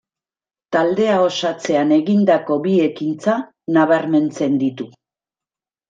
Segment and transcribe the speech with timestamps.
[0.75, 3.39] Taldea osatzean egindako bi ekintza
[3.79, 4.93] nabarmentzen ditu.